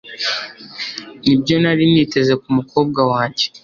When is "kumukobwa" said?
2.41-3.01